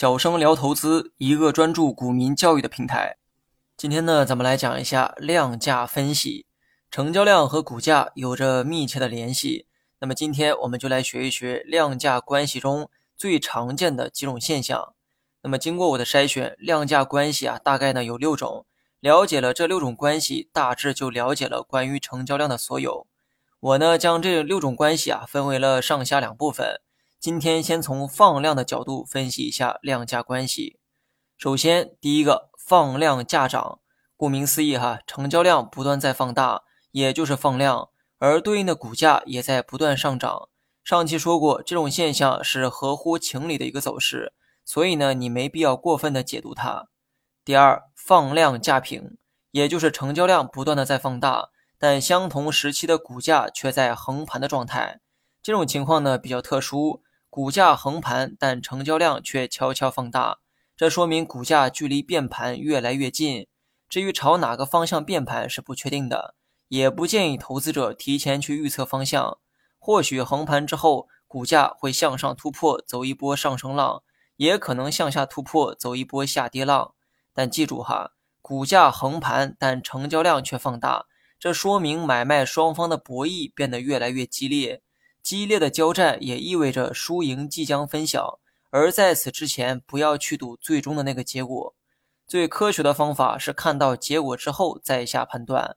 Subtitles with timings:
[0.00, 3.16] 小生聊投资，一个专注股民教育的平台。
[3.76, 6.46] 今天呢，咱们来讲一下量价分析。
[6.88, 9.66] 成交量和股价有着密切的联系。
[9.98, 14.94] 那么今天我们就来学一学量价关系中最常见的几种现象。
[15.42, 18.66] 那么经过我的筛选，量价关系啊，大概呢有六种。
[19.00, 23.08] 了解了这六种关系，大致就了解了关于成交量的所有。
[23.58, 26.80] 我呢将这六种关系啊分为了上下两部分。
[27.20, 30.78] 今天先从放量的角度分析一下量价关系。
[31.36, 33.80] 首先，第一个放量价涨，
[34.16, 36.62] 顾名思义哈，成交量不断在放大，
[36.92, 37.88] 也就是放量，
[38.18, 40.48] 而对应的股价也在不断上涨。
[40.84, 44.32] 上期说过，这种现象是合乎情理的一个走势，
[44.64, 46.86] 所以呢，你没必要过分的解读它。
[47.44, 49.18] 第二，放量价平，
[49.50, 51.48] 也就是成交量不断的在放大，
[51.78, 55.00] 但相同时期的股价却在横盘的状态。
[55.42, 57.02] 这种情况呢比较特殊。
[57.38, 60.38] 股价横盘，但成交量却悄悄放大，
[60.76, 63.46] 这说明股价距离变盘越来越近。
[63.88, 66.34] 至于朝哪个方向变盘是不确定的，
[66.66, 69.38] 也不建议投资者提前去预测方向。
[69.78, 74.02] 或许横盘之后，股价会向上突破，走一波上升浪，
[74.34, 76.94] 也可能向下突破，走一波下跌浪。
[77.32, 81.06] 但记住哈，股价横盘，但成交量却放大，
[81.38, 84.82] 这说明买卖双方的博弈变得越来越激烈。
[85.28, 88.40] 激烈的交战也意味着输赢即将分晓，
[88.70, 91.74] 而在此之前，不要去赌最终的那个结果。
[92.26, 95.76] 最科学的方法是看到结果之后再下判断。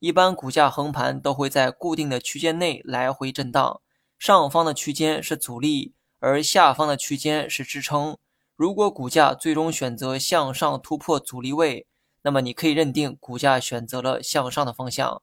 [0.00, 3.80] 一般股价横盘都会在固定的区间内来回震荡，
[4.18, 8.18] 上方的区间是阻力，而下方的区间是支撑。
[8.54, 11.86] 如果股价最终选择向上突破阻力位，
[12.20, 15.22] 那么你可以认定股价选择了向上的方向。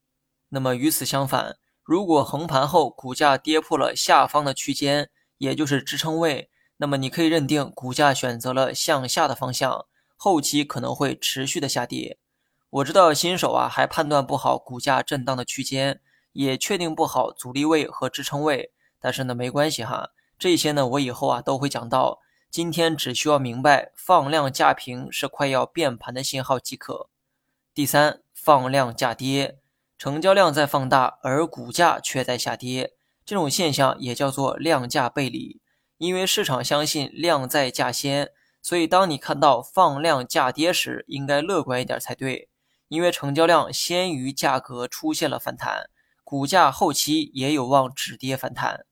[0.50, 1.58] 那么与此相反，
[1.88, 9.86] 如果横盘后股价跌破了下方的区间，也就是支撑位，那么你可以认定股价选择了向下的方向，
[10.18, 12.18] 后期可能会持续的下跌。
[12.70, 16.02] 我知道新手啊还判断不好股价震荡的区间，
[16.34, 22.20] 也确定不好阻力位和支撑位，但是呢没关系哈，这些呢我以后啊都会讲到。
[22.52, 27.08] 今天只需要明白放量价平是快要变盘的信号即可。
[27.74, 29.60] 第三，放量价跌。
[29.98, 32.94] 成交量在放大，而股价却在下跌，
[33.26, 35.60] 这种现象也叫做量价背离。
[35.98, 38.30] 因为市场相信量在价先，
[38.62, 42.50] 所以当你看到放量价跌时，应该乐观一点才对。
[42.90, 45.90] 因为成交量先于价格出现了反弹，
[46.24, 48.86] 股价后期也有望止跌反弹。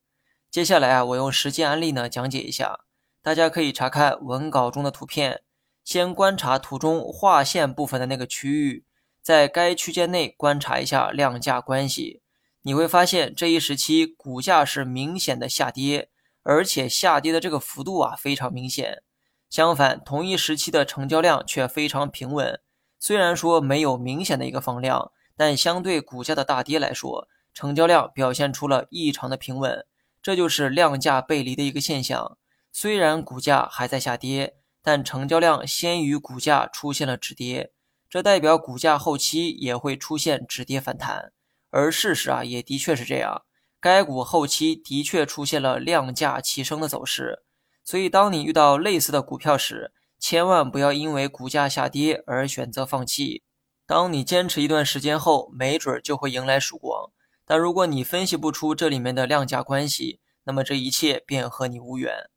[0.50, 2.80] 接下来啊，我用实际案例呢讲解一下，
[3.22, 5.44] 大家可以查看文稿中的图片，
[5.84, 8.85] 先观察图中划线部分的那个区域。
[9.26, 12.22] 在该区间内观察一下量价关系，
[12.62, 16.12] 你会发现这一时期股价是明显的下跌，
[16.44, 19.02] 而且下跌的这个幅度啊非常明显。
[19.50, 22.60] 相反，同一时期的成交量却非常平稳。
[23.00, 29.84] 虽然说没有明显的一个放量，但相对股价的大跌来说，成交量表现出了异常的平稳。
[30.22, 32.38] 这就是量价背离的一个现象。
[32.72, 37.72] 虽然股价还在下跌，但成交量先于股价出现了止跌。
[38.16, 41.34] 这代表股价后期也会出现止跌反弹，
[41.70, 43.42] 而事实啊也的确是这样，
[43.82, 47.44] 该股后期的确出现了量价齐升的走势。
[47.84, 53.44] 所以，当你遇到类似的股票时，千万不要因为股价下跌而选择放弃。
[53.86, 57.12] 当你坚持一段时间后，没准就会迎来曙光。
[57.46, 62.30] 但如果你分析不出这里面的量价关系，那么这一切便和你无缘。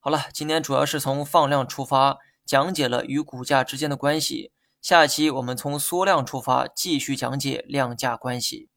[0.00, 4.52] 好了，今天主要是从放量出发，讲解了与股价之间的关系。
[4.80, 8.68] 下期我们从缩量出发，继续讲解量价关系。